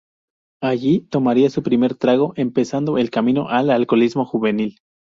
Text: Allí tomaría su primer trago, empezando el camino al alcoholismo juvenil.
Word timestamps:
Allí 0.63 1.01
tomaría 1.11 1.51
su 1.51 1.61
primer 1.61 1.93
trago, 1.93 2.33
empezando 2.35 2.97
el 2.97 3.11
camino 3.11 3.49
al 3.49 3.69
alcoholismo 3.69 4.25
juvenil. 4.25 4.79